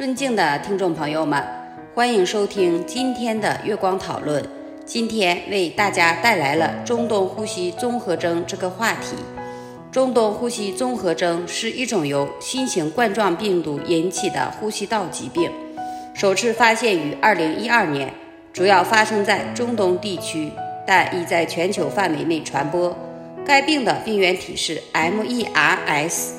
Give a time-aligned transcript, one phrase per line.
[0.00, 1.44] 尊敬的听众朋友们，
[1.94, 4.42] 欢迎收听今天的月光讨论。
[4.86, 9.14] 今天为大家带来了中东呼吸综合征这个话题。
[9.92, 15.50] 中东呼吸综合征是一种由新型冠状病毒引起的呼吸道疾病，
[16.14, 18.10] 首次发现于2012年，
[18.54, 20.50] 主要发生在中东地区，
[20.86, 22.96] 但已在全球范围内传播。
[23.44, 26.30] 该病的病原体是 MERS-CoV，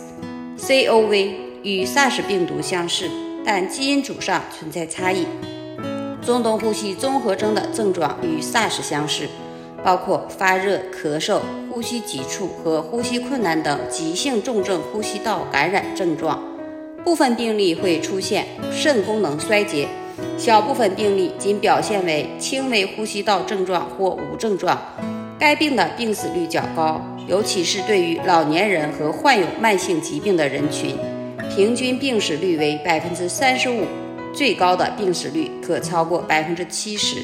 [1.62, 3.08] 与 SARS 病毒相似。
[3.46, 5.26] 但基因组上存在差异。
[6.22, 9.28] 中东呼吸综合征的症状与 SARS 相似，
[9.84, 11.40] 包括发热、咳嗽、
[11.72, 16.40] 呼吸急促和呼吸困难等急性重症呼吸道感染症状。
[17.04, 19.88] 部分病例会出现肾功能衰竭，
[20.38, 24.80] 小部分病例仅表现为轻微呼吸道症状或无症状。
[25.40, 30.96] 该病的病死率较高，尤其是对于老年人和患有慢性疾病的人群。
[31.54, 33.86] 平均病死率为百分之三十五，
[34.34, 37.18] 最高的病死率可超过百分之七十。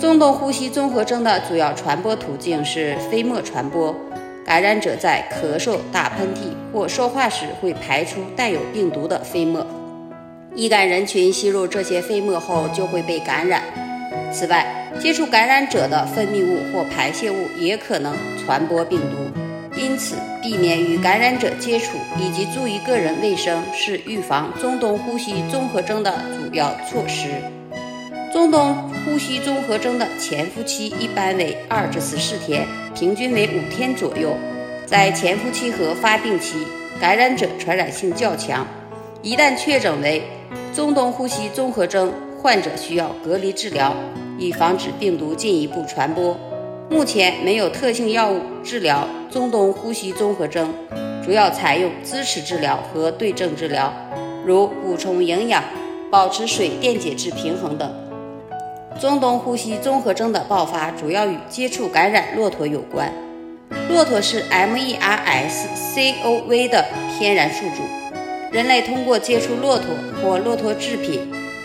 [0.00, 3.94] 中东呼吸综合征的主要传播途径是飞沫传播，
[4.46, 9.64] 感染者在咳嗽、打喷嚏或说话时会排出带有病毒的飞沫，
[10.54, 13.62] 易感人群吸入这些飞沫后就会被感染。
[14.32, 19.43] 此外，接触感染者的分泌物或排泄物也可能传播病毒。
[19.76, 27.28] 因此，避免与感染者接触以及注意个人卫生是预防中东呼吸综合征的主要措施。
[28.32, 34.36] 中东呼吸综合征的潜伏期一般为二至十四天，平均为五天左右。
[34.86, 36.66] 在潜伏期和发病期，
[37.00, 38.66] 感染者传染性较强。
[39.22, 40.22] 一旦确诊为
[40.74, 43.94] 中东呼吸综合征，患者需要隔离治疗，
[44.38, 46.38] 以防止病毒进一步传播。
[46.90, 50.72] 目前没有特性药物治疗中东呼吸综合征，
[51.24, 53.92] 主要采用支持治疗和对症治疗，
[54.46, 55.64] 如补充营养、
[56.08, 57.92] 保持水电解质平衡等。
[59.00, 63.12] 中东呼吸综合征的爆发主要与接触感染骆驼有关。
[63.88, 65.08] 骆驼是 MERS-CoV
[66.68, 66.84] 的
[67.18, 67.82] 天然宿主，
[68.52, 69.86] 人类通过接触骆驼
[70.22, 71.20] 或骆驼制品，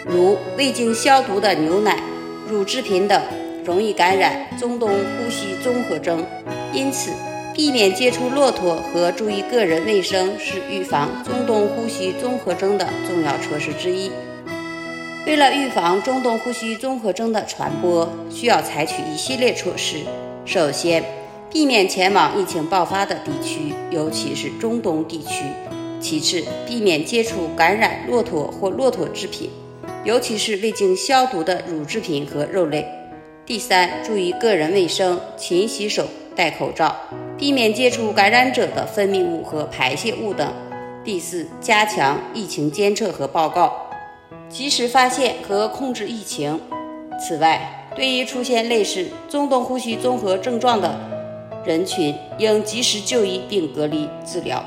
[0.08, 2.00] 如未经消毒的牛奶、
[2.48, 3.22] 乳制品等。
[3.66, 6.26] 容易感染中东呼吸综合征，
[6.74, 7.12] 因此
[7.60, 14.10] 避免接触骆驼和注意个人卫生是预防中东呼吸综合征的重要措施之一。
[15.28, 19.98] 为了预防中东呼吸综合征的传播，需要采取一系列措施。
[20.46, 21.04] 首先，
[21.52, 25.44] 避免前往疫情爆发的地区，尤其是中东地区；
[26.00, 29.50] 其次，避免接触感染骆驼或骆驼制品，
[30.06, 32.88] 尤其是未经消毒的乳制品和肉类。
[33.46, 36.96] 第三，注意个人卫生，勤洗手，戴口罩，
[37.40, 40.52] 避免接触感染者的分泌物和排泄物等。
[41.06, 43.74] 第四，加强疫情监测和报告，
[44.50, 46.60] 及时发现和控制疫情。
[47.18, 51.00] 此外，对于出现类似中东呼吸综合症状的
[51.66, 54.64] 人群，应及时就医并隔离治疗。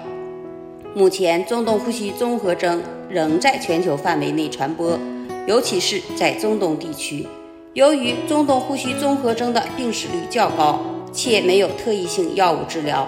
[0.95, 4.99] 目前，中东呼吸综合征仍在全球范围内传播，
[5.47, 7.27] 尤其是在中东地区。
[7.75, 10.79] 由于中东呼吸综合征的病死率较高，
[11.13, 13.07] 且没有特异性药物治疗，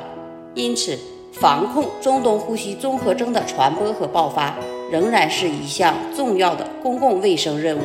[0.54, 0.98] 因此
[1.32, 4.54] 防控中东呼吸综合征的传播和爆发
[4.92, 7.82] 仍然是一项重要的公共卫生任务。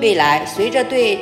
[0.00, 1.18] 未来，随着对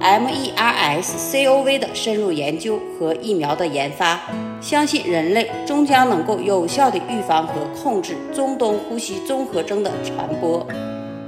[0.00, 4.20] MERS-CoV 的深入研究和疫苗的研发，
[4.60, 10.66] 相信人类终将能够有效地预防和控制中东呼吸综合征的传播。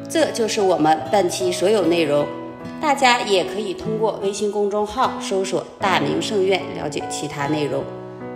[0.08, 2.26] 这就是我们本期所有内容。
[2.88, 7.84] 大家也可以通过微信公众号搜索“大明圣院”了解其他内容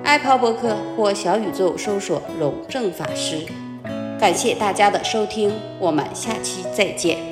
[0.05, 3.47] 爱泡博客或小宇宙搜索“荣正法师”。
[4.21, 7.32] 感谢大家的收听，我们下期再见。